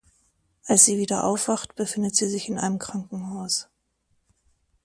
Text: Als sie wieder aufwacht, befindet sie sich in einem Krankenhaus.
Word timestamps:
Als 0.65 0.85
sie 0.85 0.97
wieder 0.97 1.25
aufwacht, 1.25 1.75
befindet 1.75 2.15
sie 2.15 2.27
sich 2.27 2.49
in 2.49 2.57
einem 2.57 2.79
Krankenhaus. 2.79 3.69